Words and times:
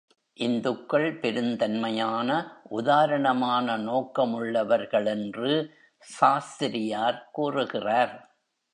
இந்துக்கள் 0.33 1.19
பெருந்தன்மையான, 1.19 2.29
உதாரணமான 2.69 3.77
நோக்கமுள்ளவர்கள் 3.77 5.05
என்று 5.05 5.73
சாஸ்திரியார் 5.99 7.29
கூறுகிறார். 7.31 8.35